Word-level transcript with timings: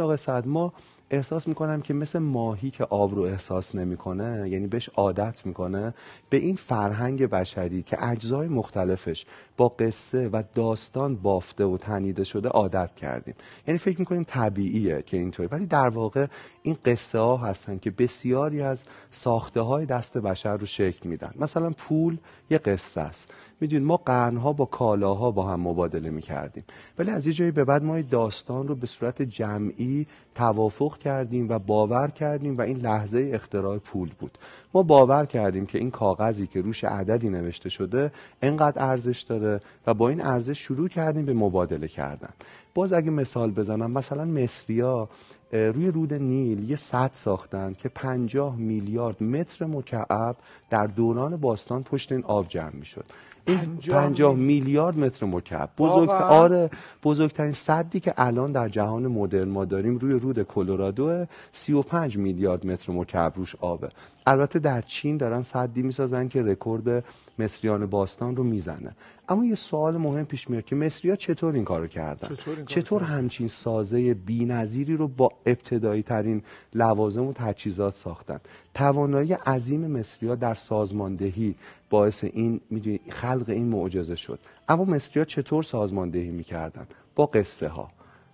آقای 0.00 0.16
سعد 0.16 0.46
ما 0.46 0.72
احساس 1.10 1.48
می‌کنم 1.48 1.80
که 1.80 1.94
مثل 1.94 2.18
ماهی 2.18 2.70
که 2.70 2.84
آب 2.84 3.14
رو 3.14 3.22
احساس 3.22 3.74
نمی‌کنه 3.74 4.48
یعنی 4.50 4.66
بهش 4.66 4.88
عادت 4.88 5.46
می‌کنه 5.46 5.94
به 6.30 6.36
این 6.36 6.56
فرهنگ 6.56 7.26
بشری 7.26 7.82
که 7.82 8.04
اجزای 8.04 8.48
مختلفش 8.48 9.26
با 9.56 9.68
قصه 9.68 10.28
و 10.28 10.42
داستان 10.54 11.16
بافته 11.16 11.64
و 11.64 11.76
تنیده 11.76 12.24
شده 12.24 12.48
عادت 12.48 12.94
کردیم. 12.94 13.34
یعنی 13.66 13.78
فکر 13.78 13.98
می‌کنیم 13.98 14.24
طبیعیه 14.24 15.02
که 15.02 15.16
اینطوری. 15.16 15.48
ولی 15.52 15.66
در 15.66 15.88
واقع 15.88 16.26
این 16.62 16.76
قصه 16.84 17.18
ها 17.18 17.36
هستن 17.36 17.78
که 17.78 17.90
بسیاری 17.90 18.62
از 18.62 18.84
ساخته 19.10 19.60
های 19.60 19.86
دست 19.86 20.18
بشر 20.18 20.56
رو 20.56 20.66
شکل 20.66 21.08
میدن. 21.08 21.34
مثلا 21.36 21.70
پول 21.70 22.18
یه 22.50 22.58
قصه 22.58 23.00
است. 23.00 23.34
می‌دونید 23.60 23.86
ما 23.86 23.96
قرنها 23.96 24.52
با 24.52 24.64
کالاها 24.64 25.30
با 25.30 25.46
هم 25.46 25.60
مبادله 25.60 26.10
می‌کردیم. 26.10 26.64
ولی 26.98 27.10
از 27.10 27.26
یه 27.26 27.32
جایی 27.32 27.50
به 27.50 27.64
بعد 27.64 27.84
ما 27.84 28.00
داستان 28.00 28.68
رو 28.68 28.74
به 28.74 28.86
صورت 28.86 29.22
جمعی 29.22 30.06
توافق 30.34 30.98
کردیم 30.98 31.48
و 31.48 31.58
باور 31.58 32.08
کردیم 32.08 32.58
و 32.58 32.60
این 32.60 32.76
لحظه 32.76 33.30
اختراع 33.34 33.78
پول 33.78 34.10
بود. 34.18 34.38
ما 34.74 34.82
باور 34.82 35.26
کردیم 35.26 35.66
که 35.66 35.78
این 35.78 35.90
کاغذی 35.90 36.46
که 36.46 36.60
روش 36.60 36.84
عددی 36.84 37.28
نوشته 37.28 37.68
شده 37.68 38.12
انقدر 38.42 38.84
ارزش 38.84 39.20
داره 39.20 39.60
و 39.86 39.94
با 39.94 40.08
این 40.08 40.20
ارزش 40.20 40.58
شروع 40.58 40.88
کردیم 40.88 41.24
به 41.24 41.34
مبادله 41.34 41.88
کردن. 41.88 42.30
باز 42.74 42.92
اگه 42.92 43.10
مثال 43.10 43.50
بزنم 43.50 43.90
مثلا 43.90 44.24
مصریا 44.24 45.08
روی 45.52 45.90
رود 45.90 46.14
نیل 46.14 46.70
یه 46.70 46.76
سد 46.76 47.10
ساختن 47.12 47.74
که 47.78 47.88
50 47.88 48.56
میلیارد 48.56 49.22
متر 49.22 49.64
مکعب 49.66 50.36
در 50.70 50.86
دوران 50.86 51.36
باستان 51.36 51.82
پشت 51.82 52.12
این 52.12 52.24
آب 52.24 52.48
جمع 52.48 52.74
می‌شد. 52.74 53.04
این 53.48 53.76
50 53.76 54.34
میلیارد 54.34 54.98
متر 54.98 55.26
مکعب. 55.26 55.70
بزرگ 55.78 56.10
آره 56.10 56.70
بزرگترین 57.02 57.52
صدی 57.52 58.00
که 58.00 58.14
الان 58.16 58.52
در 58.52 58.68
جهان 58.68 59.06
مدرن 59.06 59.48
ما 59.48 59.64
داریم 59.64 59.98
روی 59.98 60.12
رود 60.12 60.42
کلرادو 60.42 61.24
35 61.52 62.16
میلیارد 62.16 62.66
متر 62.66 62.92
مکعب 62.92 63.32
روش 63.36 63.56
آبه. 63.60 63.88
البته 64.26 64.58
در 64.58 64.80
چین 64.80 65.16
دارن 65.16 65.42
صدی 65.42 65.82
می‌سازن 65.82 66.28
که 66.28 66.42
رکورد 66.42 67.04
مصریان 67.40 67.86
باستان 67.86 68.36
رو 68.36 68.44
می‌زنه. 68.44 68.96
اما 69.28 69.44
یه 69.44 69.54
سوال 69.54 69.96
مهم 69.96 70.24
پیش 70.24 70.50
میاد 70.50 70.64
که 70.64 70.76
مصریا 70.76 71.16
چطور 71.16 71.54
این 71.54 71.64
کارو 71.64 71.86
کردن؟ 71.86 72.28
چطور, 72.36 72.64
چطور 72.66 73.02
همچین 73.02 73.48
سازه 73.48 74.14
بی‌نظیری 74.14 74.96
رو 74.96 75.08
با 75.08 75.32
ابتدایی 75.46 76.02
ترین 76.02 76.42
لوازم 76.74 77.24
و 77.24 77.32
تجهیزات 77.32 77.94
ساختن؟ 77.94 78.40
توانایی 78.74 79.32
عظیم 79.32 79.86
مصریا 79.86 80.34
در 80.34 80.54
سازماندهی 80.54 81.54
باعث 81.90 82.24
این 82.24 82.60
می‌دونی 82.70 83.00
خلق 83.08 83.44
این 83.48 83.66
معجزه 83.66 84.16
شد. 84.16 84.38
اما 84.68 84.84
مصریا 84.84 85.24
چطور 85.24 85.62
سازماندهی 85.62 86.30
می‌کردن؟ 86.30 86.86
با 87.14 87.26
قصه 87.26 87.68
ها 87.68 87.90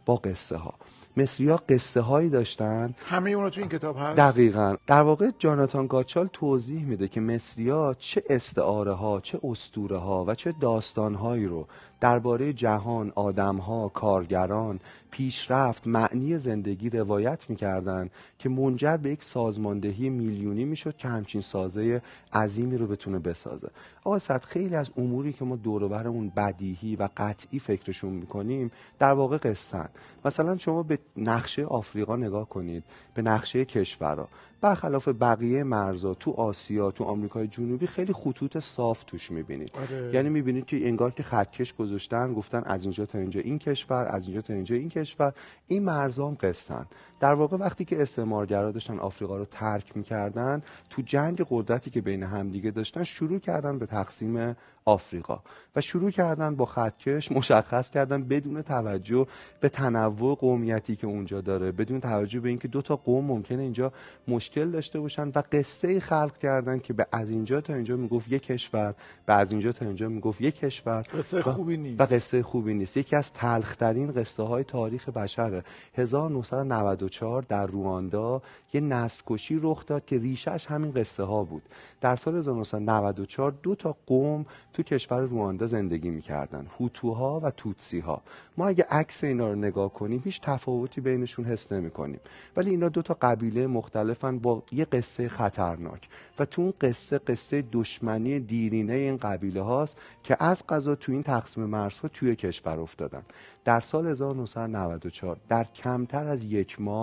با 0.06 0.16
قصه 0.16 0.56
ها 0.56 0.74
مصری 1.16 1.48
ها 1.48 1.56
قصه 1.68 2.00
هایی 2.00 2.28
داشتن. 2.28 2.94
همه 3.06 3.30
اون 3.30 3.50
تو 3.50 3.60
این 3.60 3.70
کتاب 3.70 3.96
هست؟ 3.98 4.16
دقیقا. 4.16 4.76
در 4.86 5.02
واقع 5.02 5.30
جاناتان 5.38 5.86
گاچال 5.86 6.28
توضیح 6.32 6.84
میده 6.84 7.08
که 7.08 7.20
مصری 7.20 7.70
ها 7.70 7.94
چه 7.98 8.22
استعاره 8.30 8.92
ها 8.92 9.20
چه 9.20 9.40
استوره 9.44 9.96
ها 9.96 10.24
و 10.24 10.34
چه 10.34 10.54
داستان 10.60 11.14
هایی 11.14 11.46
رو 11.46 11.66
درباره 12.04 12.52
جهان، 12.52 13.12
آدمها، 13.14 13.88
کارگران، 13.88 14.80
پیشرفت، 15.10 15.86
معنی 15.86 16.38
زندگی 16.38 16.90
روایت 16.90 17.50
می‌کردن 17.50 18.10
که 18.38 18.48
منجر 18.48 18.96
به 18.96 19.10
یک 19.10 19.22
سازماندهی 19.24 20.08
میلیونی 20.08 20.64
می‌شد 20.64 20.96
که 20.96 21.08
همچین 21.08 21.40
سازه 21.40 22.02
عظیمی 22.32 22.76
رو 22.76 22.86
بتونه 22.86 23.18
بسازه. 23.18 23.68
آقا 24.04 24.18
خیلی 24.38 24.76
از 24.76 24.90
اموری 24.96 25.32
که 25.32 25.44
ما 25.44 25.56
دورورمون 25.56 26.32
بدیهی 26.36 26.96
و 26.96 27.08
قطعی 27.16 27.58
فکرشون 27.58 28.12
می‌کنیم 28.12 28.70
در 28.98 29.12
واقع 29.12 29.38
قصن. 29.38 29.88
مثلا 30.24 30.56
شما 30.56 30.82
به 30.82 30.98
نقشه 31.16 31.64
آفریقا 31.64 32.16
نگاه 32.16 32.48
کنید، 32.48 32.84
به 33.14 33.22
نقشه 33.22 33.64
کشورها. 33.64 34.28
برخلاف 34.64 35.08
بقیه 35.08 35.64
مرزا 35.64 36.14
تو 36.14 36.30
آسیا 36.30 36.90
تو 36.90 37.04
آمریکای 37.04 37.48
جنوبی 37.48 37.86
خیلی 37.86 38.12
خطوط 38.12 38.58
صاف 38.58 39.04
توش 39.04 39.30
می‌بینید. 39.30 39.70
آره. 39.74 40.10
یعنی 40.14 40.28
می‌بینید 40.28 40.66
که 40.66 40.88
انگار 40.88 41.10
که 41.10 41.22
خطکش 41.22 41.74
گذاشتن 41.74 42.34
گفتن 42.34 42.62
از 42.64 42.82
اینجا 42.82 43.06
تا 43.06 43.18
اینجا 43.18 43.40
این 43.40 43.58
کشور 43.58 44.06
از 44.10 44.26
اینجا 44.26 44.40
تا 44.40 44.54
اینجا 44.54 44.76
این 44.76 44.88
کشور. 44.88 45.32
این 45.66 45.84
مرزا 45.84 46.28
هم 46.28 46.34
قصتن 46.40 46.86
در 47.24 47.34
واقع 47.34 47.56
وقتی 47.56 47.84
که 47.84 48.02
استعمارگرا 48.02 48.70
داشتن 48.70 48.98
آفریقا 48.98 49.36
رو 49.36 49.44
ترک 49.44 49.96
می‌کردن 49.96 50.62
تو 50.90 51.02
جنگ 51.02 51.46
قدرتی 51.50 51.90
که 51.90 52.00
بین 52.00 52.22
همدیگه 52.22 52.70
داشتن 52.70 53.02
شروع 53.02 53.38
کردن 53.38 53.78
به 53.78 53.86
تقسیم 53.86 54.56
آفریقا 54.84 55.38
و 55.76 55.80
شروع 55.80 56.10
کردن 56.10 56.56
با 56.56 56.64
خطکش 56.64 57.32
مشخص 57.32 57.90
کردن 57.90 58.24
بدون 58.24 58.62
توجه 58.62 59.26
به 59.60 59.68
تنوع 59.68 60.36
قومیتی 60.36 60.96
که 60.96 61.06
اونجا 61.06 61.40
داره 61.40 61.72
بدون 61.72 62.00
توجه 62.00 62.40
به 62.40 62.48
اینکه 62.48 62.68
دو 62.68 62.82
تا 62.82 62.96
قوم 62.96 63.24
ممکنه 63.24 63.62
اینجا 63.62 63.92
مشکل 64.28 64.70
داشته 64.70 65.00
باشن 65.00 65.28
و 65.28 65.42
قصه 65.52 66.00
خلق 66.00 66.38
کردن 66.38 66.78
که 66.78 66.92
به 66.92 67.06
از 67.12 67.30
اینجا 67.30 67.60
تا 67.60 67.74
اینجا 67.74 67.96
می‌گفت 67.96 68.32
یک 68.32 68.42
کشور 68.42 68.94
به 69.26 69.34
از 69.34 69.50
اینجا 69.52 69.72
تا 69.72 69.86
اینجا 69.86 70.08
می‌گفت 70.08 70.40
یک 70.40 70.56
کشور. 70.56 71.00
قصه 71.00 71.42
خوبی 71.42 71.76
نیست. 71.76 72.00
و 72.00 72.04
قصه 72.04 72.42
خوبی 72.42 72.74
نیست. 72.74 72.96
یکی 72.96 73.16
از 73.16 73.32
تلخترین 73.32 74.12
قصه 74.12 74.42
های 74.42 74.64
تاریخ 74.64 75.08
بشره 75.08 75.64
1994 75.94 77.10
در 77.48 77.66
رواندا 77.66 78.42
یه 78.72 78.80
نسل 78.80 79.22
کشی 79.26 79.58
رخ 79.62 79.86
داد 79.86 80.04
که 80.04 80.18
ریشش 80.18 80.66
همین 80.66 80.92
قصه 80.92 81.22
ها 81.22 81.44
بود. 81.44 81.62
در 82.00 82.16
سال 82.16 82.36
1994 82.36 83.54
دو 83.62 83.74
تا 83.74 83.96
قوم 84.06 84.46
تو 84.72 84.82
کشور 84.82 85.20
رواندا 85.20 85.66
زندگی 85.66 86.10
می‌کردن 86.10 86.66
هوتوها 86.78 87.40
و 87.40 87.50
توتسیها. 87.50 88.22
ما 88.56 88.66
اگه 88.66 88.86
عکس 88.90 89.24
اینا 89.24 89.48
رو 89.48 89.54
نگاه 89.54 89.92
کنیم 89.92 90.22
هیچ 90.24 90.40
تفاوتی 90.40 91.00
بینشون 91.00 91.44
حس 91.44 91.72
نمی‌کنیم. 91.72 92.20
ولی 92.56 92.70
اینا 92.70 92.88
دو 92.88 93.02
تا 93.02 93.16
قبیله 93.22 93.66
مختلفن 93.66 94.38
با 94.38 94.62
یه 94.72 94.84
قصه 94.84 95.28
خطرناک. 95.28 96.08
و 96.38 96.44
تو 96.44 96.62
اون 96.62 96.74
قصه 96.80 97.18
قصه 97.18 97.64
دشمنی 97.72 98.40
دیرینه 98.40 98.92
این 98.92 99.16
قبیله 99.16 99.62
هاست 99.62 99.98
که 100.22 100.36
از 100.40 100.66
قضا 100.66 100.94
تو 100.94 101.12
این 101.12 101.22
تقسیم 101.22 101.64
مرزها 101.64 102.08
توی 102.08 102.36
کشور 102.36 102.80
افتادن. 102.80 103.22
در 103.64 103.80
سال 103.80 104.06
1994 104.06 105.36
در 105.48 105.64
کمتر 105.64 106.26
از 106.26 106.42
یک 106.42 106.80
ماه 106.80 106.93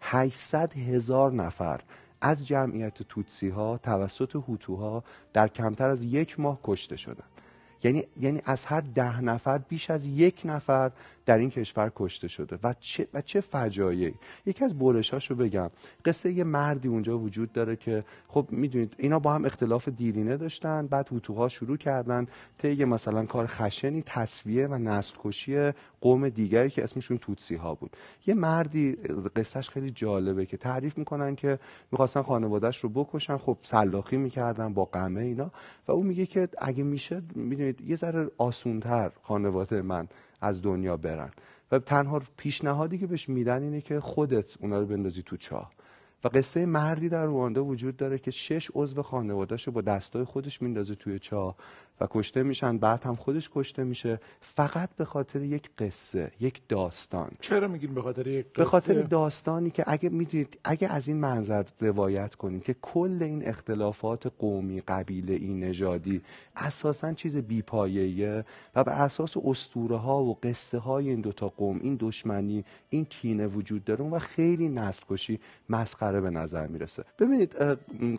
800 0.00 0.76
هزار 0.76 1.32
نفر 1.32 1.80
از 2.20 2.46
جمعیت 2.46 3.02
توتسی 3.02 3.48
ها 3.48 3.78
توسط 3.78 4.36
هوتوها 4.36 5.04
در 5.32 5.48
کمتر 5.48 5.90
از 5.90 6.02
یک 6.04 6.40
ماه 6.40 6.60
کشته 6.64 6.96
شدند. 6.96 7.30
یعنی 7.84 8.04
یعنی 8.20 8.42
از 8.44 8.64
هر 8.64 8.80
ده 8.80 9.20
نفر 9.20 9.58
بیش 9.58 9.90
از 9.90 10.06
یک 10.06 10.42
نفر 10.44 10.90
در 11.26 11.38
این 11.38 11.50
کشور 11.50 11.92
کشته 11.96 12.28
شده. 12.28 12.58
و 12.62 12.74
چه 12.80 13.06
و 13.14 13.20
چه 13.20 13.40
فجایعی؟ 13.40 14.14
یکی 14.46 14.64
از 14.64 14.78
برشاشو 14.78 15.34
بگم. 15.34 15.70
قصه 16.04 16.32
یه 16.32 16.44
مردی 16.44 16.88
اونجا 16.88 17.18
وجود 17.18 17.52
داره 17.52 17.76
که 17.76 18.04
خب 18.28 18.46
می‌دونید 18.50 18.94
اینا 18.98 19.18
با 19.18 19.32
هم 19.32 19.44
اختلاف 19.44 19.88
دیرینه 19.88 20.36
داشتن 20.36 20.86
بعد 20.86 21.08
هوتوها 21.12 21.48
شروع 21.48 21.76
کردن. 21.76 22.26
طی 22.58 22.84
مثلا 22.84 23.26
کار 23.26 23.46
خشنی 23.46 24.02
تصویه 24.06 24.66
و 24.66 24.74
نسل 24.74 25.16
کشی 25.18 25.70
قوم 26.00 26.28
دیگری 26.28 26.70
که 26.70 26.84
اسمشون 26.84 27.18
توتسی 27.18 27.54
ها 27.54 27.74
بود. 27.74 27.96
یه 28.26 28.34
مردی 28.34 28.92
قصهش 29.36 29.68
خیلی 29.68 29.90
جالبه 29.90 30.46
که 30.46 30.56
تعریف 30.56 30.98
می‌کنن 30.98 31.36
که 31.36 31.58
می‌خواستن 31.92 32.22
خانوادهش 32.22 32.78
رو 32.78 32.88
بکشن. 32.88 33.36
خب 33.36 33.58
سلاخی 33.62 34.16
می‌کردن 34.16 34.74
با 34.74 34.84
قمه 34.84 35.20
اینا. 35.20 35.50
و 35.88 35.92
اون 35.92 36.06
میگه 36.06 36.26
که 36.26 36.48
اگه 36.58 36.82
میشه 36.82 37.22
می‌دونید 37.34 37.80
یه 37.80 37.96
ذره 37.96 38.30
آسونتر 38.38 39.10
خانواده 39.22 39.82
من. 39.82 40.08
از 40.40 40.62
دنیا 40.62 40.96
برن. 40.96 41.30
و 41.72 41.78
تنها 41.78 42.22
پیشنهادی 42.36 42.98
که 42.98 43.06
بهش 43.06 43.28
میدن 43.28 43.62
اینه 43.62 43.80
که 43.80 44.00
خودت 44.00 44.56
اونا 44.60 44.80
رو 44.80 44.86
بندازی 44.86 45.22
تو 45.22 45.36
چاه. 45.36 45.70
و 46.24 46.28
قصه 46.28 46.66
مردی 46.66 47.08
در 47.08 47.24
رواندا 47.24 47.64
وجود 47.64 47.96
داره 47.96 48.18
که 48.18 48.30
شش 48.30 48.70
عضو 48.74 49.02
خانوادهش 49.02 49.66
رو 49.66 49.72
با 49.72 49.80
دستای 49.80 50.24
خودش 50.24 50.62
میندازه 50.62 50.94
توی 50.94 51.18
چاه. 51.18 51.56
و 52.00 52.06
کشته 52.10 52.42
میشن 52.42 52.78
بعد 52.78 53.04
هم 53.04 53.16
خودش 53.16 53.50
کشته 53.54 53.84
میشه. 53.84 54.20
فقط 54.40 54.90
به 54.96 55.04
خاطر 55.04 55.42
یک 55.42 55.70
قصه 55.78 56.32
یک 56.40 56.62
داستان. 56.68 57.30
چرا 57.40 57.68
میگین 57.68 57.94
به 57.94 58.02
خاطر 58.02 58.26
یک 58.26 58.46
قصه 58.46 58.58
به 58.58 58.64
خاطر 58.64 59.02
داستانی 59.02 59.70
که 59.70 59.84
اگه 59.86 60.08
می‌دونید 60.08 60.58
اگه 60.64 60.88
از 60.88 61.08
این 61.08 61.16
منظر 61.16 61.64
روایت 61.80 62.34
کنیم 62.34 62.60
که 62.60 62.76
کل 62.82 63.18
این 63.20 63.48
اختلافات 63.48 64.32
قومی 64.38 64.80
قبیله 64.80 65.34
این 65.34 65.64
نژادی 65.64 66.22
اساسا 66.56 67.12
چیز 67.12 67.36
بیپایه‌ایه 67.36 68.44
و 68.74 68.84
به 68.84 68.90
اساس 68.90 69.36
اسطوره 69.44 69.96
ها 69.96 70.22
و 70.22 70.38
قصه 70.42 70.78
های 70.78 71.08
این 71.08 71.20
دوتا 71.20 71.48
قوم 71.48 71.80
این 71.82 71.96
دشمنی 72.00 72.64
این 72.90 73.04
کینه 73.04 73.46
وجود 73.46 73.84
داره 73.84 74.04
و 74.04 74.18
خیلی 74.18 74.68
نسل 74.68 75.02
کشی 75.08 75.40
مسخره 75.68 76.20
به 76.20 76.30
نظر 76.30 76.66
می‌رسه. 76.66 77.04
ببینید 77.18 77.56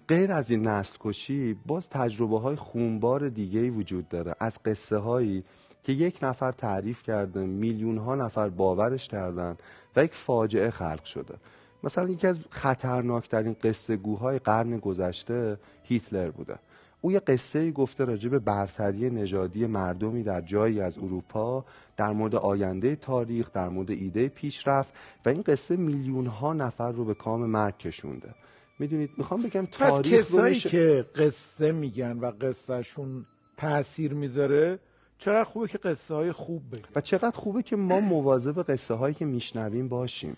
غیر 0.08 0.32
از 0.32 0.52
این 0.52 0.68
نسل 0.68 0.98
کشی 1.00 1.56
باز 1.66 1.90
تجربه 1.90 2.40
های 2.40 2.56
خونبار 2.56 3.30
دیگه 3.30 3.71
وجود 3.72 4.10
داره. 4.10 4.36
از 4.40 4.60
قصه 4.66 4.98
هایی 4.98 5.44
که 5.84 5.92
یک 5.92 6.20
نفر 6.22 6.52
تعریف 6.52 7.04
کرده 7.04 7.40
میلیون 7.40 7.98
ها 7.98 8.16
نفر 8.16 8.50
باورش 8.50 9.08
کردن 9.08 9.58
و 9.96 10.04
یک 10.04 10.14
فاجعه 10.14 10.70
خلق 10.70 11.04
شده. 11.04 11.36
مثلا 11.84 12.10
یکی 12.10 12.28
از 12.28 12.40
خطرناکترین 12.50 13.56
قصه 13.64 13.96
گوهای 13.96 14.40
قرن 14.40 14.78
گذشته 14.78 15.58
هیتلر 15.84 16.30
بوده. 16.32 16.56
او 17.02 17.12
یه 17.12 17.20
قصه 17.20 17.72
گفته 17.72 18.06
راجع 18.06 18.30
به 18.30 18.40
برتری 18.40 19.10
نژادی 19.10 19.66
مردمی 19.66 20.24
در 20.24 20.42
جایی 20.42 20.82
از 20.82 20.98
اروپا 20.98 21.66
در 21.98 22.14
مورد 22.14 22.36
آینده 22.36 22.96
تاریخ 22.96 23.52
در 23.52 23.70
مورد 23.70 23.92
ایده 23.92 24.28
پیشرفت 24.28 24.94
و 25.26 25.30
این 25.30 25.42
قصه 25.42 25.76
میلیون 25.76 26.26
ها 26.26 26.54
نفر 26.54 26.92
رو 26.92 27.06
به 27.06 27.14
کام 27.14 27.46
مرگ 27.46 27.78
کشونده. 27.78 28.36
می‌دونید 28.80 29.10
می‌خوام 29.18 29.42
بگم 29.42 29.66
تاریخ 29.66 30.20
پس 30.20 30.28
کسایی 30.28 30.56
که 30.56 31.06
قصه 31.16 31.72
میگن 31.72 32.20
و 32.20 32.32
قصهشون 32.42 33.26
تاثیر 33.58 34.14
می‌ذاره 34.14 34.80
چقدر 35.18 35.44
خوبه 35.44 35.68
که 35.68 35.78
قصه 35.78 36.14
های 36.14 36.32
خوب 36.32 36.70
بگن 36.72 36.90
و 36.96 37.02
چقدر 37.02 37.38
خوبه 37.38 37.64
که 37.64 37.76
ما 37.76 38.00
مواظب 38.00 38.64
قصه 38.64 38.94
هایی 38.94 39.16
که 39.16 39.26
میشنویم 39.26 39.88
باشیم 39.88 40.38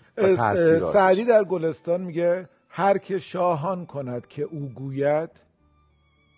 سعدی 0.92 1.24
در 1.24 1.44
گلستان 1.44 2.00
میگه 2.00 2.48
هر 2.68 2.98
که 2.98 3.18
شاهان 3.18 3.86
کند 3.86 4.26
که 4.26 4.42
او 4.42 4.68
گوید 4.68 5.30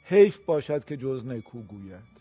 حیف 0.04 0.38
باشد 0.38 0.84
که 0.84 0.96
جز 0.96 1.26
نکو 1.26 1.62
گوید. 1.62 2.15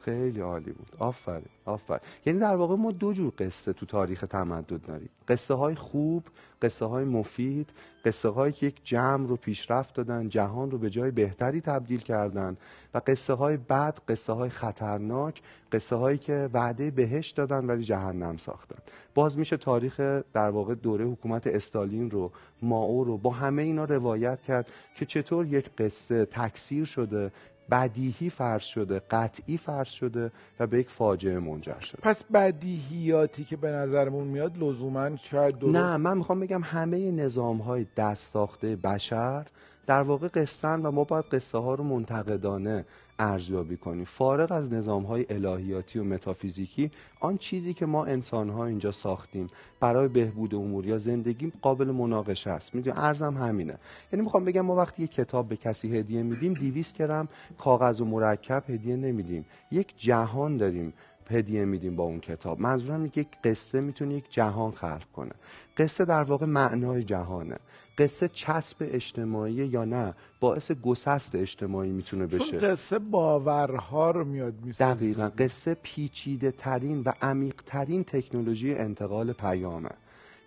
خیلی 0.00 0.40
عالی 0.40 0.72
بود. 0.72 0.88
آفرین 0.98 1.44
آفرین. 1.64 2.00
یعنی 2.26 2.38
در 2.38 2.56
واقع 2.56 2.76
ما 2.76 2.92
دو 2.92 3.12
جور 3.12 3.32
قصه 3.38 3.72
تو 3.72 3.86
تاریخ 3.86 4.20
تمدد 4.20 4.82
داریم. 4.86 5.08
قصه 5.28 5.54
های 5.54 5.74
خوب 5.74 6.24
قصه 6.62 6.86
های 6.86 7.04
مفید 7.04 7.70
قصه 8.04 8.28
هایی 8.28 8.52
که 8.52 8.66
یک 8.66 8.80
جمع 8.84 9.28
رو 9.28 9.36
پیشرفت 9.36 9.94
دادن 9.94 10.28
جهان 10.28 10.70
رو 10.70 10.78
به 10.78 10.90
جای 10.90 11.10
بهتری 11.10 11.60
تبدیل 11.60 12.00
کردن 12.00 12.56
و 12.94 13.00
قصه 13.06 13.34
های 13.34 13.56
بد 13.56 13.98
قصه 14.08 14.32
های 14.32 14.50
خطرناک 14.50 15.42
قصه 15.72 15.96
هایی 15.96 16.18
که 16.18 16.50
وعده 16.52 16.90
بهشت 16.90 17.36
دادن 17.36 17.66
ولی 17.66 17.82
جهنم 17.82 18.36
ساختن. 18.36 18.78
باز 19.14 19.38
میشه 19.38 19.56
تاریخ 19.56 20.00
در 20.32 20.50
واقع 20.50 20.74
دوره 20.74 21.04
حکومت 21.04 21.46
استالین 21.46 22.10
رو 22.10 22.32
ماو 22.62 23.04
رو 23.04 23.18
با 23.18 23.30
همه 23.30 23.62
اینا 23.62 23.84
روایت 23.84 24.42
کرد 24.42 24.70
که 24.96 25.06
چطور 25.06 25.46
یک 25.46 25.70
قصه 25.78 26.24
تکثیر 26.24 26.84
شده 26.84 27.32
بدیهی 27.70 28.30
فرض 28.30 28.62
شده 28.62 29.02
قطعی 29.10 29.56
فرض 29.56 29.88
شده 29.88 30.32
و 30.60 30.66
به 30.66 30.78
یک 30.78 30.90
فاجعه 30.90 31.38
منجر 31.38 31.80
شده. 31.80 31.98
پس 32.02 32.24
بدیهیاتی 32.24 33.44
که 33.44 33.56
به 33.56 33.70
نظرمون 33.70 34.28
میاد 34.28 34.58
لزوما 34.58 35.16
شاید 35.16 35.58
درست 35.58 35.76
نه 35.76 35.96
من 35.96 36.18
می‌خوام 36.18 36.40
بگم 36.40 36.62
همه 36.62 37.10
نظام 37.10 37.58
های 37.58 37.86
دست 37.96 38.32
ساخته 38.32 38.76
بشر 38.76 39.46
در 39.90 40.02
واقع 40.02 40.28
قصتن 40.28 40.80
و 40.82 40.90
ما 40.90 41.04
باید 41.04 41.24
قصه 41.24 41.58
ها 41.58 41.74
رو 41.74 41.84
منتقدانه 41.84 42.84
ارزیابی 43.18 43.76
کنیم. 43.76 44.04
فارغ 44.04 44.52
از 44.52 44.72
نظام 44.72 45.02
های 45.02 45.26
الهیاتی 45.30 45.98
و 45.98 46.04
متافیزیکی 46.04 46.90
آن 47.20 47.38
چیزی 47.38 47.74
که 47.74 47.86
ما 47.86 48.04
انسان 48.04 48.48
ها 48.48 48.66
اینجا 48.66 48.92
ساختیم 48.92 49.46
برای 49.80 50.08
بهبود 50.08 50.54
امور 50.54 50.86
یا 50.86 50.98
زندگی 50.98 51.52
قابل 51.62 51.90
مناقشه 51.90 52.50
است. 52.50 52.74
می‌دونی 52.74 52.98
ارزم 52.98 53.36
همینه. 53.36 53.78
یعنی 54.12 54.24
می‌خوام 54.24 54.44
بگم 54.44 54.60
ما 54.60 54.76
وقتی 54.76 55.02
یک 55.02 55.10
کتاب 55.10 55.48
به 55.48 55.56
کسی 55.56 55.98
هدیه 55.98 56.22
میدیم 56.22 56.54
200 56.54 56.96
گرم 56.96 57.28
کاغذ 57.58 58.00
و 58.00 58.04
مرکب 58.04 58.64
هدیه 58.68 58.96
نمیدیم. 58.96 59.44
یک 59.70 59.94
جهان 59.96 60.56
داریم 60.56 60.92
هدیه 61.30 61.64
میدیم 61.64 61.96
با 61.96 62.04
اون 62.04 62.20
کتاب. 62.20 62.60
منظورم 62.60 63.06
یک 63.06 63.28
قصه 63.44 63.80
می‌تونه 63.80 64.14
یک 64.14 64.24
جهان 64.30 64.70
خلق 64.70 65.04
کنه. 65.12 65.32
قصه 65.76 66.04
در 66.04 66.22
واقع 66.22 66.46
معنای 66.46 67.04
جهانه. 67.04 67.56
قصه 68.00 68.28
چسب 68.28 68.76
اجتماعی 68.80 69.52
یا 69.52 69.84
نه 69.84 70.14
باعث 70.40 70.72
گسست 70.72 71.34
اجتماعی 71.34 71.90
می‌تونه 71.90 72.26
بشه. 72.26 72.38
چون 72.38 72.58
قصه 72.58 72.98
باورها 72.98 74.10
رو 74.10 74.24
میاد 74.24 74.54
می‌سازه. 74.64 74.94
دقیقا 74.94 75.30
قصه 75.38 75.76
پیچیده 75.82 76.50
ترین 76.50 77.02
و 77.06 77.12
عمیق 77.22 77.54
ترین 77.66 78.04
تکنولوژی 78.04 78.74
انتقال 78.74 79.32
پیامه. 79.32 79.90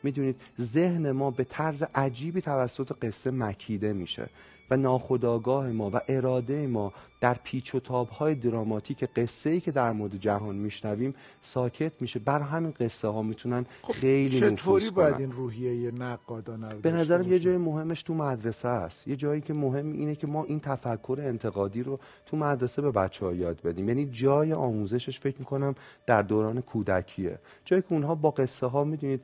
می‌دونید 0.04 0.36
ذهن 0.62 1.12
ما 1.12 1.32
به 1.32 1.44
طرز 1.44 1.84
عجیبی 1.96 2.42
توسط 2.42 2.92
قصه 3.02 3.32
مکیده 3.32 3.94
میشه. 3.94 4.30
و 4.70 4.78
ناخودآگاه 4.78 5.72
ما 5.72 5.90
و 5.94 6.02
اراده 6.08 6.68
ما 6.68 6.94
در 7.22 7.38
پیچ 7.44 7.76
و 7.76 7.80
تاب 7.80 8.10
های 8.10 8.36
دراماتیک 8.36 9.04
قصه 9.04 9.50
ای 9.50 9.60
که 9.60 9.72
در 9.72 9.92
مورد 9.92 10.16
جهان 10.16 10.56
میشنویم 10.56 11.16
ساکت 11.42 12.02
میشه. 12.02 12.20
بر 12.20 12.40
همین 12.40 12.74
قصه 12.80 13.08
ها 13.08 13.22
می‌تونن 13.22 13.66
خب 13.82 13.94
خیلی 13.94 14.40
چطوری 14.40 14.90
باید 14.90 15.20
این 15.20 15.32
روحیه 15.32 15.92
نقادانه 15.92 16.70
رو 16.70 16.80
به 16.80 16.92
نظرم 16.92 17.32
یه 17.32 17.40
جای 17.40 17.58
مهمش 17.58 18.04
تو 18.04 18.14
مدرسه 18.14 18.68
است. 18.68 19.08
یه 19.08 19.16
جایی 19.16 19.42
که 19.42 19.54
مهم 19.54 19.92
اینه 19.92 20.16
که 20.16 20.28
ما 20.28 20.44
این 20.44 20.60
تفکر 20.60 21.18
انتقادی 21.20 21.84
رو 21.84 22.00
تو 22.26 22.38
مدرسه 22.38 22.82
به 22.82 22.92
بچه 22.92 23.26
ها 23.26 23.34
یاد 23.34 23.62
بدیم. 23.62 23.88
یعنی 23.88 24.06
جای 24.06 24.54
آموزشش 24.54 25.20
فکر 25.20 25.40
می‌کنم 25.40 25.76
در 26.06 26.22
دوران 26.22 26.62
کودکیه. 26.62 27.40
جایی 27.66 27.82
که 27.82 27.94
اونها 27.94 28.16
با 28.16 28.32
قصه 28.32 28.68
ها 28.68 28.84
می‌دونید 28.84 29.22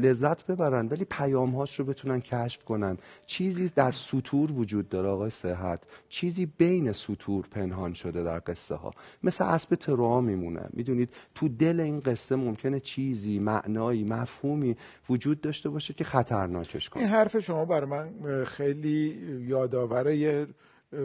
لذت 0.00 0.46
ببرن 0.46 0.86
ولی 0.86 1.04
پیام 1.04 1.50
هاش 1.50 1.78
رو 1.78 1.84
بتونن 1.84 2.20
کشف 2.20 2.64
کنن. 2.64 2.98
چیزی 3.26 3.68
در 3.68 3.92
سطور 4.34 4.52
وجود 4.52 4.88
داره 4.88 5.08
آقای 5.08 5.30
صحت. 5.30 5.84
چیزی 6.08 6.46
بین 6.46 6.92
سطور 6.92 7.46
پنهان 7.50 7.92
شده 7.92 8.22
در 8.22 8.42
قصه 8.46 8.74
ها 8.74 8.90
مثل 9.22 9.44
اسب 9.44 9.74
تروا 9.74 10.20
میمونه. 10.20 10.68
می‌دونید 10.72 11.10
تو 11.34 11.48
دل 11.48 11.80
این 11.80 12.00
قصه 12.00 12.36
ممکنه 12.36 12.80
چیزی 12.80 13.38
معنایی 13.38 14.04
مفهومی 14.04 14.76
وجود 15.08 15.40
داشته 15.40 15.68
باشه 15.68 15.94
که 15.94 16.04
خطرناکش 16.04 16.88
کنه. 16.88 17.02
این 17.02 17.12
حرف 17.12 17.38
شما 17.38 17.64
برای 17.64 17.90
من 17.90 18.44
خیلی 18.44 19.18
یادآور 19.46 20.10
یه 20.10 20.46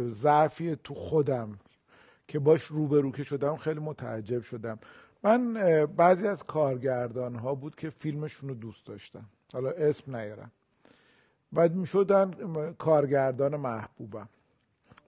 ضعفی 0.08 0.76
تو 0.84 0.94
خودم 0.94 1.60
که 2.28 2.40
باش 2.40 2.64
روبرو 2.64 3.12
که 3.12 3.24
شدم 3.24 3.56
خیلی 3.56 3.80
متعجب 3.80 4.42
شدم. 4.42 4.80
من 5.24 5.54
بعضی 5.86 6.28
از 6.28 6.44
کارگردان 6.44 7.36
ها 7.36 7.56
بود 7.56 7.76
که 7.76 7.90
فیلمشون 7.90 8.50
رو 8.50 8.56
دوست 8.56 8.86
داشتم 8.86 9.26
حالا 9.54 9.70
اسم 9.70 10.16
نیارم. 10.16 10.52
و 11.54 11.86
شدن 11.86 12.31
کارگردان 12.78 13.56
محبوبم. 13.56 14.30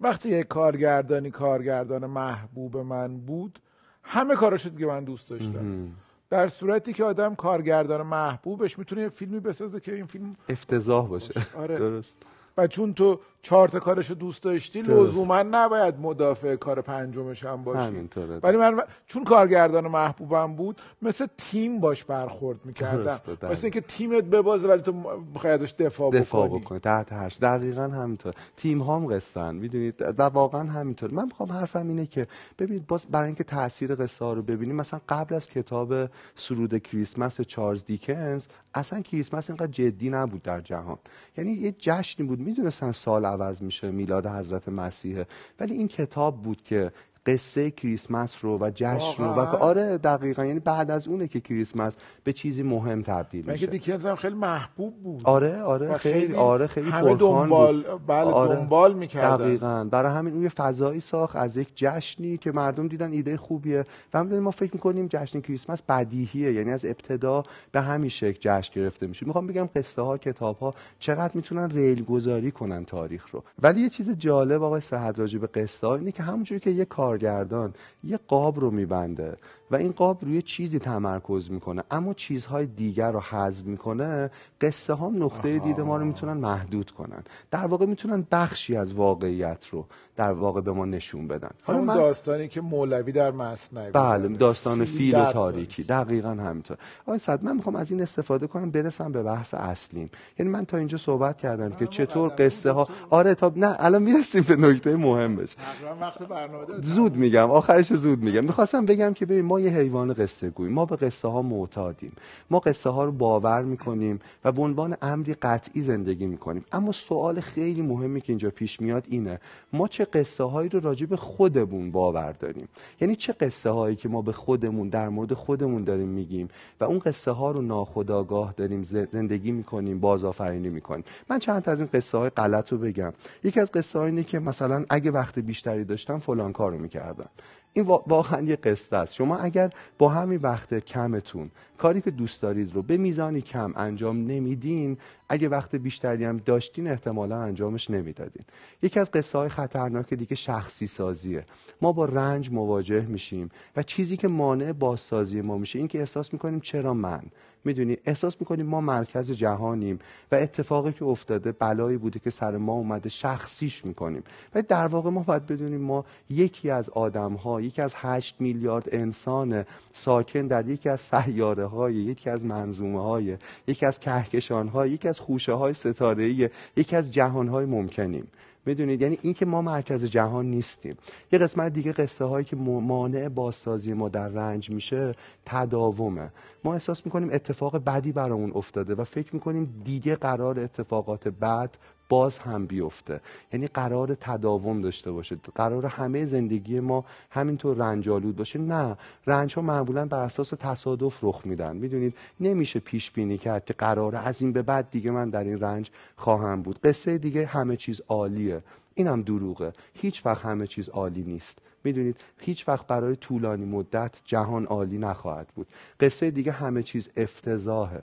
وقتی 0.01 0.29
یک 0.29 0.47
کارگردانی 0.47 1.31
کارگردان 1.31 2.05
محبوب 2.05 2.77
من 2.77 3.17
بود 3.17 3.59
همه 4.03 4.35
کاراشو 4.35 4.69
دیگه 4.69 4.85
من 4.85 5.03
دوست 5.03 5.29
داشتم. 5.29 5.87
در 6.29 6.47
صورتی 6.47 6.93
که 6.93 7.03
آدم 7.03 7.35
کارگردان 7.35 8.01
محبوبش 8.01 8.79
می‌تونه 8.79 9.01
یه 9.01 9.09
فیلمی 9.09 9.39
بسازه 9.39 9.79
که 9.79 9.95
این 9.95 10.05
فیلم 10.05 10.35
افتضاح 10.49 11.07
باشه, 11.07 11.33
باشه. 11.33 11.57
آره. 11.57 11.75
درست. 11.75 12.17
و 12.57 12.67
چون 12.67 12.93
تو 12.93 13.19
چهار 13.41 13.67
تا 13.67 13.79
کارشو 13.79 14.13
دوست 14.13 14.43
داشتی 14.43 14.81
لزوما 14.81 15.43
نباید 15.43 15.99
مدافع 15.99 16.55
کار 16.55 16.81
پنجمش 16.81 17.45
هم 17.45 17.63
باشی. 17.63 18.09
ولی 18.43 18.57
من 18.57 18.81
چون 19.07 19.23
کارگردان 19.23 19.87
محبوبم 19.87 20.55
بود 20.55 20.81
مثل 21.01 21.27
تیم 21.37 21.79
باش 21.79 22.03
برخورد 22.03 22.59
می‌کردم. 22.65 23.19
مثل 23.43 23.65
اینکه 23.65 23.81
تیمت 23.81 24.23
ببازه 24.23 24.67
ولی 24.67 24.81
تو 24.81 24.91
بخوای 25.35 25.53
ازش 25.53 25.71
دفاع, 25.79 26.11
دفاع 26.11 26.47
بکنی. 26.47 26.59
بکنی. 26.59 26.79
تحت 26.79 27.13
هرش 27.13 27.37
دقیقا 27.41 27.83
همینطور. 27.83 28.33
تیم 28.57 28.81
هام 28.81 29.13
قصن 29.13 29.55
می‌دونید؟ 29.55 29.95
و 30.17 30.23
واقعا 30.23 30.63
همینطور 30.63 31.11
من 31.11 31.25
می‌خوام 31.25 31.51
حرفم 31.51 31.87
اینه 31.87 32.05
که 32.05 32.27
ببینید 32.59 32.87
باز 32.87 33.05
برای 33.05 33.25
اینکه 33.25 33.43
تاثیر 33.43 33.95
قصه 33.95 34.25
ها 34.25 34.33
رو 34.33 34.41
ببینیم 34.41 34.75
مثلا 34.75 34.99
قبل 35.09 35.35
از 35.35 35.49
کتاب 35.49 35.93
سرود 36.35 36.77
کریسمس 36.77 37.41
چارلز 37.41 37.85
دیکنز 37.85 38.47
اصلا 38.73 39.01
کریسمس 39.01 39.49
اینقدر 39.49 39.71
جدی 39.71 40.09
نبود 40.09 40.41
در 40.41 40.61
جهان. 40.61 40.97
یعنی 41.37 41.51
یه 41.51 41.75
جشنی 41.79 42.25
بود. 42.25 42.39
می‌دونستن 42.39 42.91
سال 42.91 43.25
عوض 43.31 43.61
میشه 43.61 43.91
میلاد 43.91 44.27
حضرت 44.27 44.69
مسیحه. 44.69 45.27
ولی 45.59 45.73
این 45.73 45.87
کتاب 45.87 46.41
بود 46.43 46.61
که 46.63 46.91
قصه 47.25 47.71
کریسمس 47.71 48.45
رو 48.45 48.57
و 48.57 48.71
جشن 48.75 49.23
رو. 49.23 49.29
و 49.29 49.39
آره 49.39 49.97
دقیقا. 49.97 50.45
یعنی 50.45 50.59
بعد 50.59 50.91
از 50.91 51.07
اونه 51.07 51.27
که 51.27 51.39
کریسمس 51.39 51.97
به 52.23 52.33
چیزی 52.33 52.63
مهم 52.63 53.01
تبدیل 53.01 53.45
میشه. 53.45 53.67
دیکنز 53.67 54.05
هم 54.05 54.15
خیلی 54.15 54.35
محبوب 54.35 55.03
بود. 55.03 55.21
آره 55.23 55.61
آره 55.61 55.97
خیلی, 55.97 56.35
آره 56.35 56.67
خیلی 56.67 56.89
همه 56.89 57.15
دنبال 57.15 57.83
بود. 57.83 58.05
بله 58.07 58.31
آره. 58.31 58.55
دنبال 58.55 58.93
می‌کردن. 58.93 59.37
دقیقا. 59.37 59.87
برای 59.91 60.11
همین 60.11 60.33
اون 60.33 60.43
یه 60.43 60.49
فضایی 60.49 60.99
ساخت 60.99 61.35
از 61.35 61.57
یک 61.57 61.67
جشنی 61.75 62.37
که 62.37 62.51
مردم 62.51 62.87
دیدن 62.87 63.11
ایده 63.11 63.37
خوبیه. 63.37 63.85
و 64.13 64.23
ما 64.23 64.51
فکر 64.51 64.71
می‌کنیم 64.73 65.07
جشن 65.07 65.41
کریسمس 65.41 65.81
بدیهیه. 65.81 66.53
یعنی 66.53 66.71
از 66.71 66.85
ابتدا 66.85 67.43
به 67.71 67.81
همین 67.81 68.09
شکل 68.09 68.37
جشن 68.41 68.81
گرفته 68.81 69.07
میشه. 69.07 69.25
می‌خوام 69.25 69.47
بگم 69.47 69.69
قصه 69.75 70.01
ها 70.01 70.17
کتاب 70.17 70.59
ها 70.59 70.73
چقدر 70.99 71.31
می‌تونن 71.33 71.69
ریل 71.69 72.03
گذاری 72.03 72.51
کنن 72.51 72.85
تاریخ 72.85 73.27
رو. 73.31 73.43
ولی 73.61 73.81
یه 73.81 73.89
چیز 73.89 74.09
جالب 74.09 74.63
آقای 74.63 74.81
صحت 74.81 75.19
راجع 75.19 75.39
به 75.39 75.47
قصه 75.47 75.87
ها 75.87 75.95
اینه 75.95 76.11
که 76.11 76.23
همونجوری 76.23 76.59
که 76.59 76.69
یه 76.69 76.85
کارگردان 77.11 77.73
یه 78.03 78.19
قاب 78.27 78.59
رو 78.59 78.71
میبنده. 78.71 79.37
و 79.71 79.75
این 79.75 79.91
قاب 79.91 80.25
روی 80.25 80.41
چیزی 80.41 80.79
تمرکز 80.79 81.51
می‌کنه. 81.51 81.83
اما 81.91 82.13
چیزهای 82.13 82.65
دیگر 82.65 83.11
رو 83.11 83.19
حذف 83.19 83.65
می‌کنه 83.65 84.31
قصه 84.61 84.93
ها 84.93 85.09
نقطه 85.09 85.59
دید 85.59 85.81
ما 85.81 85.97
رو 85.97 86.05
می‌تونن 86.05 86.33
محدود 86.33 86.91
کنن. 86.91 87.23
در 87.51 87.67
واقع 87.67 87.85
می‌تونن 87.85 88.27
بخشی 88.31 88.75
از 88.75 88.93
واقعیت 88.93 89.67
رو 89.67 89.85
در 90.15 90.31
واقع 90.31 90.61
به 90.61 90.71
ما 90.71 90.85
نشون 90.85 91.27
بدن. 91.27 91.49
همون 91.67 91.83
من... 91.83 91.95
داستانی 91.95 92.47
که 92.47 92.61
مولوی 92.61 93.11
در 93.11 93.31
مصنوی 93.31 93.91
بله 93.91 94.27
داستان 94.27 94.85
فیل 94.85 95.15
و 95.15 95.31
تاریکی. 95.31 95.83
دقیقا 95.83 96.29
همینطور. 96.29 96.77
آقای 97.05 97.19
صد 97.19 97.43
من 97.43 97.55
می‌خوام 97.55 97.75
از 97.75 97.91
این 97.91 98.01
استفاده 98.01 98.47
کنم 98.47 98.71
برسم 98.71 99.11
به 99.11 99.23
بحث 99.23 99.53
اصلیم. 99.53 100.09
یعنی 100.39 100.51
من 100.51 100.65
تا 100.65 100.77
اینجا 100.77 100.97
صحبت 100.97 101.37
کردم 101.37 101.69
که 101.69 101.87
چطور 101.87 102.33
قصه 102.37 102.71
ها 102.71 102.87
آره 103.09 103.35
تا 103.35 103.53
نه 103.55 103.75
الان 103.79 104.03
می‌رسیم 104.03 104.45
به 104.47 104.55
نکته 104.55 104.95
مهمش 104.95 105.55
وقت 106.01 106.19
برنامه 106.19 106.65
زود 106.81 107.15
میگم 107.15 107.51
آخرش 107.51 107.93
زود 107.93 108.23
میگم. 108.23 108.43
می‌خواستم 108.43 108.85
بگم 108.85 109.13
که 109.13 109.25
ببین 109.25 109.45
ما 109.45 109.59
یه 109.61 109.69
حیوان 109.69 110.13
قصه 110.13 110.49
گوی. 110.49 110.69
ما 110.69 110.85
به 110.85 110.95
قصه 110.95 111.27
ها 111.27 111.41
معتادیم. 111.41 112.11
ما 112.49 112.59
قصه 112.59 112.89
ها 112.89 113.03
رو 113.03 113.11
باور 113.11 113.63
می‌کنیم 113.63 114.19
و 114.43 114.51
به 114.51 114.61
عنوان 114.61 114.97
امری 115.01 115.33
قطعی 115.33 115.81
زندگی 115.81 116.25
می‌کنیم. 116.25 116.65
اما 116.71 116.91
سوال 116.91 117.39
خیلی 117.39 117.81
مهمی 117.81 118.21
که 118.21 118.33
اینجا 118.33 118.49
پیش 118.49 118.81
میاد 118.81 119.05
اینه 119.09 119.39
ما 119.73 119.87
چه 119.87 120.05
قصه 120.05 120.43
هایی 120.43 120.69
رو 120.69 120.79
راجع 120.79 121.05
به 121.05 121.17
خودمون 121.17 121.91
باور 121.91 122.31
داریم؟ 122.31 122.67
یعنی 123.01 123.15
چه 123.15 123.33
قصه 123.33 123.69
هایی 123.69 123.95
که 123.95 124.09
ما 124.09 124.21
به 124.21 124.31
خودمون 124.31 124.89
در 124.89 125.09
مورد 125.09 125.33
خودمون 125.33 125.83
داریم 125.83 126.07
میگیم 126.07 126.47
و 126.79 126.83
اون 126.83 126.99
قصه 126.99 127.31
ها 127.31 127.51
رو 127.51 127.61
ناخودآگاه 127.61 128.53
داریم 128.57 128.83
زندگی 128.83 129.51
می‌کنیم 129.51 129.99
بازآفرینی 129.99 130.69
می‌کنیم. 130.69 131.05
من 131.29 131.39
چند 131.39 131.61
تا 131.61 131.71
از 131.71 131.79
این 131.79 131.89
قصه 131.93 132.17
های 132.17 132.29
غلط 132.29 132.71
رو 132.71 132.77
بگم. 132.77 133.13
یکی 133.43 133.59
از 133.59 133.71
قصه 133.71 133.99
اینه 133.99 134.23
که 134.23 134.39
مثلا 134.39 134.85
اگه 134.89 135.11
وقت 135.11 135.39
بیشتری 135.39 135.83
داشتم 135.83 136.19
فلان 136.19 136.53
کارو 136.53 136.77
می‌کردم. 136.77 137.29
این 137.73 137.85
واقعا 137.85 138.41
یه 138.41 138.55
قصه 138.55 138.95
است. 138.95 139.13
شما 139.13 139.37
اگر 139.37 139.69
با 139.97 140.09
همین 140.09 140.39
وقت 140.39 140.73
کمتون 140.73 141.51
کاری 141.81 142.01
که 142.01 142.11
دوست 142.11 142.41
دارید 142.41 142.75
رو 142.75 142.81
به 142.81 142.97
میزانی 142.97 143.41
کم 143.41 143.73
انجام 143.75 144.17
نمیدین. 144.17 144.97
اگه 145.29 145.49
وقت 145.49 145.75
بیشتری 145.75 146.25
هم 146.25 146.37
داشتین 146.37 146.87
احتمالا 146.87 147.41
انجامش 147.41 147.89
نمی‌دادین. 147.89 148.45
یکی 148.81 148.99
از 148.99 149.11
قصه 149.11 149.37
های 149.37 149.49
خطرناک 149.49 150.13
دیگه 150.13 150.35
شخصی 150.35 150.87
سازیه. 150.87 151.45
ما 151.81 151.91
با 151.91 152.05
رنج 152.05 152.51
مواجه 152.51 153.01
میشیم 153.01 153.49
و 153.75 153.83
چیزی 153.83 154.17
که 154.17 154.27
مانع 154.27 154.71
بازسازی 154.71 155.41
ما 155.41 155.57
میشه 155.57 155.79
این 155.79 155.87
که 155.87 155.99
احساس 155.99 156.33
می‌کنیم 156.33 156.59
چرا 156.59 156.93
من؟ 156.93 157.21
می‌دونی 157.65 157.97
احساس 158.05 158.37
می‌کنیم 158.39 158.65
ما 158.65 158.81
مرکز 158.81 159.31
جهانیم 159.31 159.99
و 160.31 160.35
اتفاقی 160.35 160.91
که 160.91 161.05
افتاده 161.05 161.51
بلایی 161.51 161.97
بوده 161.97 162.19
که 162.19 162.29
سر 162.29 162.57
ما 162.57 162.73
اومده 162.73 163.09
شخصیش 163.09 163.85
می‌کنیم. 163.85 164.23
و 164.55 164.61
در 164.61 164.87
واقع 164.87 165.09
ما 165.09 165.23
باید 165.23 165.45
بدونیم 165.45 165.81
ما 165.81 166.05
یکی 166.29 166.69
از 166.69 166.89
آدم 166.89 167.33
ها 167.33 167.61
یکی 167.61 167.81
از 167.81 167.93
هشت 167.97 168.35
میلیارد 168.39 168.87
انسان 168.91 169.65
ساکن 169.93 170.47
در 170.47 170.69
یکی 170.69 170.89
از 170.89 171.01
سیاره 171.01 171.65
های 171.71 171.95
یکی 171.95 172.29
از 172.29 172.45
منظومه 172.45 173.03
های 173.03 173.37
یکی 173.67 173.85
از 173.85 173.99
کهکشان 173.99 174.67
های 174.67 174.91
یکی 174.91 175.07
از 175.07 175.19
خوشه 175.19 175.53
های 175.53 175.73
ستاره 175.73 176.51
یکی 176.75 176.95
از 176.95 177.13
جهان 177.13 177.47
های 177.47 177.65
ممکنیم. 177.65 178.27
می‌دونید؟ 178.65 179.01
یعنی 179.01 179.17
این 179.21 179.33
که 179.33 179.45
ما 179.45 179.61
مرکز 179.61 180.05
جهان 180.05 180.45
نیستیم. 180.45 180.97
یه 181.31 181.39
قسمت 181.39 181.73
دیگه 181.73 181.91
قصه 181.91 182.25
هایی 182.25 182.45
که 182.45 182.55
مانع 182.55 183.29
بازسازی 183.29 183.93
ما 183.93 184.09
در 184.09 184.27
رنج 184.27 184.69
میشه 184.69 185.15
تداومه. 185.45 186.31
ما 186.63 186.73
احساس 186.73 187.05
می‌کنیم 187.05 187.29
اتفاق 187.31 187.77
بدی 187.77 188.11
برامون 188.11 188.51
افتاده 188.55 188.95
و 188.95 189.03
فکر 189.03 189.33
می‌کنیم 189.35 189.81
دیگه 189.83 190.15
قرار 190.15 190.59
اتفاقات 190.59 191.27
بد 191.27 191.69
باز 192.11 192.39
هم 192.39 192.65
بیفته. 192.65 193.21
یعنی 193.53 193.67
قرار 193.67 194.17
تداوم 194.21 194.81
داشته 194.81 195.11
باشه. 195.11 195.37
قرار 195.55 195.85
همه 195.85 196.25
زندگی 196.25 196.79
ما 196.79 197.05
همینطور 197.29 197.77
رنجالود 197.77 198.35
باشه. 198.35 198.59
نه 198.59 198.97
رنج 199.27 199.55
ها 199.55 199.61
معمولا 199.61 200.05
بر 200.05 200.23
اساس 200.23 200.49
تصادف 200.49 201.19
رخ 201.23 201.41
میدن. 201.45 201.75
می‌دونید 201.75 202.13
نمیشه 202.39 202.79
پیش 202.79 203.11
بینی 203.11 203.37
کرد 203.37 203.65
که 203.65 203.73
قراره 203.73 204.19
از 204.27 204.41
این 204.41 204.51
به 204.51 204.61
بعد 204.61 204.91
دیگه 204.91 205.11
من 205.11 205.29
در 205.29 205.43
این 205.43 205.59
رنج 205.59 205.91
خواهم 206.15 206.61
بود. 206.61 206.79
قصه 206.81 207.17
دیگه 207.17 207.45
همه 207.45 207.75
چیز 207.75 208.01
عالیه. 208.07 208.63
اینم 208.93 209.21
دروغه. 209.21 209.73
هیچ 209.93 210.25
وقت 210.25 210.45
همه 210.45 210.67
چیز 210.67 210.89
عالی 210.89 211.23
نیست. 211.23 211.59
می‌دونید 211.83 212.17
هیچ 212.39 212.67
وقت 212.67 212.87
برای 212.87 213.15
طولانی 213.15 213.65
مدت 213.65 214.21
جهان 214.25 214.65
عالی 214.65 214.97
نخواهد 214.97 215.47
بود. 215.55 215.67
قصه 215.99 216.31
دیگه 216.31 216.51
همه 216.51 216.83
چیز 216.83 217.09
افتضاحه. 217.17 218.01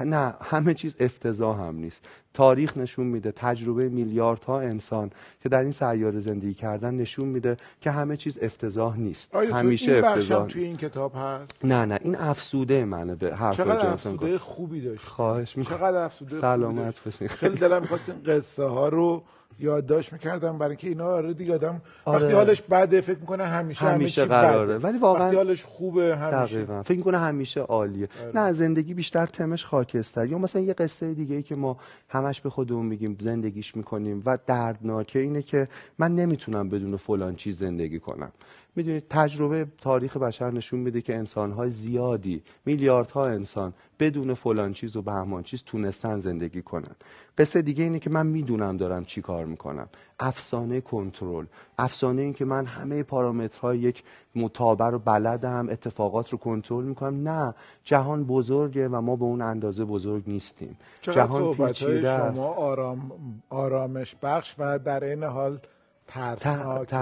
نه 0.00 0.34
همه 0.40 0.74
چیز 0.74 0.96
افتضاح 1.00 1.60
هم 1.60 1.76
نیست. 1.76 2.04
تاریخ 2.34 2.76
نشون 2.76 3.06
میده 3.06 3.32
تجربه 3.32 3.88
میلیاردها 3.88 4.60
انسان 4.60 5.10
که 5.42 5.48
در 5.48 5.60
این 5.60 5.70
سیاره 5.70 6.18
زندگی 6.18 6.54
کردن 6.54 6.94
نشون 6.94 7.28
میده 7.28 7.56
که 7.80 7.90
همه 7.90 8.16
چیز 8.16 8.38
افتضاح 8.42 8.96
نیست. 8.98 9.34
همیشه 9.34 9.92
این 9.92 10.04
افتضاح 10.04 10.46
توی 10.46 10.64
این 10.64 10.76
کتاب 10.76 11.12
هست؟ 11.16 11.64
نه 11.64 11.84
نه 11.84 11.98
این 12.02 12.16
افسوده 12.16 12.84
منه 12.84 13.14
به 13.14 13.36
حرف 13.36 13.56
چقدر 13.56 13.86
افسوده 13.86 14.38
خوبی 14.38 14.80
داشت 14.80 15.04
خواهش 15.04 15.56
می‌کنم. 15.56 15.78
چقدر 15.78 16.04
افسوده 16.04 16.36
سلامت 16.36 17.04
باشین. 17.04 17.28
خیلی 17.28 17.54
دلم 17.54 17.80
می‌خواست 17.88 18.08
این 18.08 18.22
قصه 18.36 18.64
ها 18.64 18.88
رو 18.88 19.22
یادداشت 19.60 20.12
می‌کردم 20.12 20.58
برای 20.58 20.70
اینکه 20.70 20.88
اینا 20.88 21.06
آره 21.06 21.34
دیگه 21.34 21.54
آدم 21.54 21.82
آره. 22.04 22.24
وقتی 22.24 22.34
حالش 22.34 22.62
بده 22.62 23.00
فکر 23.00 23.18
می‌کنه 23.18 23.44
همیشه 23.44 23.84
همیشه 23.84 24.24
قراره. 24.24 24.78
ولی 24.78 24.98
واقعا 24.98 25.24
وقتی 25.24 25.36
حالش 25.36 25.64
خوبه 25.64 26.16
همیشه. 26.16 26.56
دقیقا. 26.56 26.82
فکر 26.82 26.96
می‌کنه 26.98 27.18
همیشه 27.18 27.60
عالیه. 27.60 28.08
آره. 28.22 28.32
نه 28.34 28.52
زندگی 28.52 28.94
بیشتر 28.94 29.26
تمش 29.26 29.64
خاکستر 29.64 30.26
یا 30.26 30.38
مثلا 30.38 30.62
یه 30.62 30.72
قصه 30.72 31.14
دیگه 31.14 31.36
ای 31.36 31.42
که 31.42 31.54
ما 31.54 31.76
همش 32.18 32.40
به 32.40 32.50
خودمون 32.50 32.86
میگیم 32.86 33.16
زندگیش 33.20 33.76
می‌کنیم. 33.76 34.22
و 34.26 34.38
دردناکه 34.46 35.18
اینه 35.18 35.42
که 35.42 35.68
من 35.98 36.14
نمی‌تونم 36.14 36.68
بدون 36.68 36.96
فلان 36.96 37.36
چیز 37.36 37.58
زندگی 37.58 37.98
کنم. 37.98 38.32
می‌دونید 38.78 39.04
تجربه 39.10 39.66
تاریخ 39.78 40.16
بشر 40.16 40.50
نشون 40.50 40.80
میده 40.80 41.00
که 41.00 41.16
انسانهای 41.16 41.70
زیادی 41.70 42.42
میلیاردها 42.64 43.26
انسان 43.26 43.72
بدون 43.98 44.34
فلان 44.34 44.72
چیز 44.72 44.96
و 44.96 45.02
بهمان 45.02 45.42
چیز 45.42 45.62
تونستن 45.62 46.18
زندگی 46.18 46.62
کنن. 46.62 46.94
قصه 47.38 47.62
دیگه 47.62 47.84
اینه 47.84 47.98
که 47.98 48.10
من 48.10 48.26
می‌دونم 48.26 48.76
دارم 48.76 49.04
چی 49.04 49.22
کار 49.22 49.44
می‌کنم. 49.44 49.88
افسانه 50.20 50.80
کنترل 50.80 51.46
افسانه 51.78 52.22
این 52.22 52.32
که 52.32 52.44
من 52.44 52.66
همه 52.66 53.02
پارامترهای 53.02 53.78
یک 53.78 54.02
متابر 54.36 54.90
رو 54.90 54.98
بلدم 54.98 55.68
اتفاقات 55.70 56.30
رو 56.30 56.38
کنترل 56.38 56.84
می‌کنم. 56.84 57.28
نه 57.28 57.54
جهان 57.84 58.24
بزرگه 58.24 58.88
و 58.88 59.00
ما 59.00 59.16
به 59.16 59.24
اون 59.24 59.42
اندازه 59.42 59.84
بزرگ 59.84 60.22
نیستیم. 60.26 60.78
جهان 61.02 61.54
پیچیده 61.54 62.16
شما 62.16 62.46
آرام 62.46 63.12
آرامش 63.50 64.16
بخش 64.22 64.54
و 64.58 64.78
در 64.78 65.04
این 65.04 65.24
حال 65.24 65.58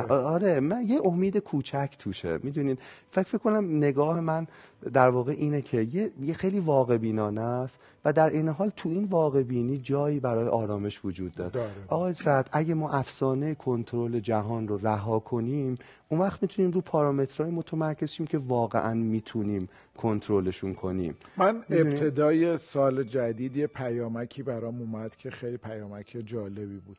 آره 0.08 0.60
من 0.60 0.84
یه 0.84 1.00
امید 1.04 1.38
کوچک 1.38 1.96
توشه. 1.98 2.38
می‌دونید 2.42 2.78
فکر 3.10 3.22
فکر 3.24 3.38
کنم 3.38 3.76
نگاه 3.76 4.20
من 4.20 4.46
در 4.92 5.08
واقع 5.08 5.32
اینه 5.32 5.62
که 5.62 5.80
یه, 5.80 6.10
یه 6.20 6.34
خیلی 6.34 6.60
واقع 6.60 6.96
بینانه 6.96 7.40
است 7.40 7.80
و 8.04 8.12
در 8.12 8.30
این 8.30 8.48
حال 8.48 8.70
تو 8.76 8.88
این 8.88 9.04
واقع 9.04 9.42
بینی 9.42 9.78
جایی 9.78 10.20
برای 10.20 10.48
آرامش 10.48 11.04
وجود 11.04 11.34
داره, 11.34 11.50
داره. 11.50 11.70
آقای 11.88 12.14
سعد 12.14 12.48
اگه 12.52 12.74
ما 12.74 12.90
افسانه 12.90 13.54
کنترل 13.54 14.20
جهان 14.20 14.68
رو 14.68 14.78
رها 14.78 15.18
کنیم 15.18 15.78
اون 16.08 16.20
وقت 16.20 16.42
می‌تونیم 16.42 16.70
رو 16.70 16.80
پارامترهای 16.80 17.52
متمرکز 17.52 18.10
شیم 18.10 18.26
که 18.26 18.38
واقعا 18.38 18.94
می‌تونیم 18.94 19.68
کنترلشون 19.96 20.74
کنیم. 20.74 21.14
من 21.36 21.62
ابتدای 21.70 22.56
سال 22.56 23.04
جدید 23.04 23.56
یه 23.56 23.66
پیامکی 23.66 24.42
برام 24.42 24.80
اومد 24.80 25.16
که 25.16 25.30
خیلی 25.30 25.56
پیامک 25.56 26.16
جالبی 26.24 26.78
بود. 26.86 26.98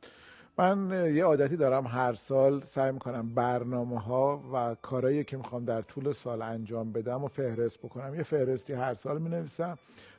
من 0.58 1.12
یه 1.16 1.26
عادتی 1.26 1.56
دارم 1.56 1.88
هر 1.88 2.14
سال 2.14 2.62
سعی 2.62 2.92
می‌کنم 2.92 3.30
برنامه 3.36 4.00
ها 4.00 4.42
و 4.54 4.76
کارهایی 4.82 5.24
که 5.24 5.38
می‌خوام 5.38 5.66
در 5.66 5.82
طول 5.82 6.12
سال 6.12 6.42
انجام 6.42 6.92
بدم 6.92 7.24
و 7.24 7.28
فهرست 7.28 7.80
بکنم. 7.80 8.16
یه 8.16 8.24
فهرستی 8.24 8.74
هر 8.74 8.94
سال 8.94 9.18
می 9.18 9.30
نویسم 9.30 9.78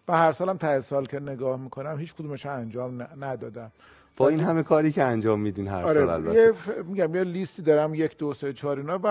و 0.08 0.16
هر 0.16 0.32
سالم 0.32 0.56
ته 0.56 0.80
سال 0.80 1.06
که 1.06 1.20
نگاه 1.20 1.60
می‌کنم 1.60 1.98
هیچ 1.98 2.14
کدومش 2.14 2.46
انجام 2.46 3.02
ندادم. 3.20 3.72
با 4.16 4.28
این 4.28 4.40
همه 4.40 4.62
کاری 4.62 4.92
که 4.92 5.02
انجام 5.02 5.40
میدین 5.40 5.68
هر 5.68 5.84
آره 5.84 5.94
سال 5.94 6.10
البته. 6.10 6.38
یه 6.38 6.52
میگم 6.82 7.14
یه 7.14 7.24
لیستی 7.24 7.62
دارم 7.62 7.94
یک 7.94 8.18
دو 8.18 8.34
سه 8.34 8.52
چهار 8.52 8.78
اینا 8.78 9.00
و 9.02 9.06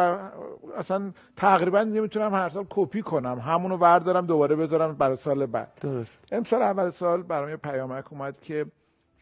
اصلا 0.78 1.12
تقریبا 1.36 1.84
می‌تونم 1.84 2.34
هر 2.34 2.50
سال 2.50 2.66
کپی 2.70 3.02
کنم. 3.02 3.40
همونو 3.40 3.78
بردارم 3.78 4.26
دوباره 4.26 4.56
بذارم 4.56 4.96
برای 4.96 5.16
سال 5.16 5.46
بعد. 5.46 5.72
درست. 5.82 6.20
امسال 6.32 6.62
اول 6.62 6.90
سال 6.90 7.24
برام 7.24 7.50
یه 7.50 7.58
پیامک 7.58 8.14
اومد 8.14 8.42
که 8.42 8.66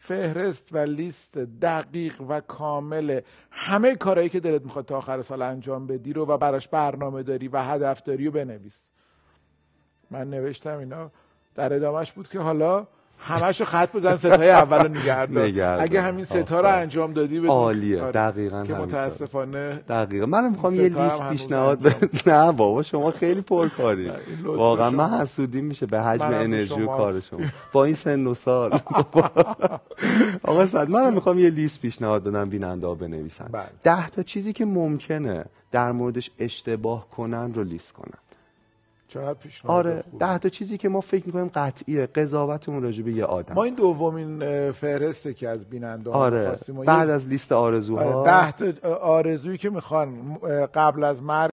فهرست 0.06 0.68
و 0.72 0.78
لیست 0.78 1.38
دقیق 1.38 2.20
و 2.20 2.40
کامل 2.40 3.20
همه 3.50 3.96
کارهایی 3.96 4.28
که 4.28 4.40
دلت 4.40 4.62
می‌خواد 4.62 4.84
تا 4.84 4.96
آخر 4.96 5.22
سال 5.22 5.42
انجام 5.42 5.86
بدی 5.86 6.12
رو 6.12 6.26
و 6.26 6.36
براش 6.38 6.68
برنامه 6.68 7.22
داری 7.22 7.48
و 7.48 7.62
هدف 7.62 8.02
داری 8.02 8.28
و 8.28 8.30
بنویس. 8.30 8.82
من 10.10 10.30
نوشتم 10.30 10.78
اینا 10.78 11.10
در 11.54 11.74
ادامهش 11.74 12.12
بود 12.12 12.28
که 12.28 12.40
حالا 12.40 12.86
همشو 13.18 13.64
خط 13.64 13.92
بزن 13.92 14.16
ستای 14.16 14.50
اول 14.50 14.88
نگردار 14.88 15.80
اگه 15.80 16.00
همین 16.00 16.24
ستا 16.24 16.60
رو 16.60 16.68
انجام 16.68 17.12
دادی 17.12 17.38
بدون 17.38 17.50
عالیه. 17.50 18.00
دقیقاً 18.00 18.64
که 18.64 18.74
متاسفانه 18.74 19.74
دقیقاً. 19.88 20.26
من 20.26 20.50
می‌خوام 20.50 20.74
یه 20.74 20.88
لیست 20.88 21.28
پیشنهاد 21.28 21.94
نه 22.26 22.52
بابا 22.52 22.82
شما 22.82 23.10
خیلی 23.10 23.40
پرکاری. 23.40 24.10
واقعا 24.44 24.90
من 24.90 25.08
حسودی 25.10 25.60
میشه 25.60 25.86
به 25.86 26.00
حجم 26.00 26.24
انرژی 26.34 26.82
و 26.82 26.86
کار 26.86 27.20
شما. 27.20 27.40
با 27.72 27.84
این 27.84 27.94
سن 27.94 28.26
و 28.26 28.34
سال. 28.34 28.78
آقا 30.42 30.66
صد 30.66 30.90
من 30.90 31.14
می‌خوام 31.14 31.38
یه 31.38 31.50
لیست 31.50 31.80
پیشنهاد 31.80 32.24
بدم 32.24 32.48
بیننده 32.48 32.86
ها 32.86 32.94
بنویسن. 32.94 33.48
بله. 33.52 33.66
ده 33.82 34.08
تا 34.08 34.22
چیزی 34.22 34.52
که 34.52 34.64
ممکنه 34.64 35.44
در 35.72 35.92
موردش 35.92 36.30
اشتباه 36.38 37.10
کنن 37.10 37.54
رو 37.54 37.64
لیست 37.64 37.92
کنن. 37.92 38.18
آره 39.66 40.04
ده 40.18 40.38
تا 40.38 40.48
چیزی 40.48 40.78
که 40.78 40.88
ما 40.88 41.00
فکر 41.00 41.26
می‌کنیم 41.26 41.50
قطعیه. 41.54 42.06
قضاوتمون 42.06 42.82
راجع 42.82 43.02
به 43.02 43.12
یه 43.12 43.24
آدم. 43.24 43.54
ما 43.54 43.64
این 43.64 43.74
دومین 43.74 44.72
فهرسته 44.72 45.34
که 45.34 45.48
از 45.48 45.64
بیننده 45.64 46.10
آره. 46.10 46.52
بعد 46.86 47.10
از 47.10 47.28
لیست 47.28 47.52
آرزوها. 47.52 48.04
آره 48.04 48.52
ده 48.52 48.72
تا 48.72 48.94
آرزویی 48.94 49.58
که 49.58 49.70
می‌خوان 49.70 50.34
قبل 50.74 51.04
از 51.04 51.22
مرگ 51.22 51.50